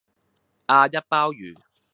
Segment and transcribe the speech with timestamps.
[0.65, 1.57] 阿一鮑魚